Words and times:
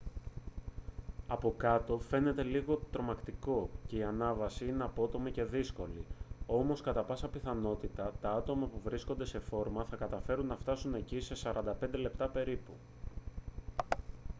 από 1.27 1.53
κάτω 1.57 1.97
φαίνεται 1.99 2.43
λίγο 2.43 2.81
τρομακτικό 2.91 3.69
και 3.87 3.95
η 3.97 4.03
ανάβαση 4.03 4.65
είναι 4.67 4.83
απότομη 4.83 5.31
και 5.31 5.43
δύσκολη 5.43 6.03
όμως 6.47 6.81
κατά 6.81 7.03
πάσα 7.03 7.27
πιθανότητα 7.29 8.11
τα 8.21 8.31
άτομα 8.31 8.67
που 8.67 8.81
βρίσκονται 8.83 9.25
σε 9.25 9.39
φόρμα 9.39 9.83
θα 9.85 9.95
καταφέρουν 9.95 10.45
να 10.47 10.57
φτάσουν 10.57 10.93
εκεί 10.93 11.19
σε 11.21 11.33
45 11.53 11.63
λεπτά 11.91 12.27
περίπου 12.27 12.71